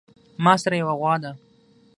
ماسره 0.45 0.75
يوه 0.81 0.93
غوا 0.99 1.15
ده 1.23 1.31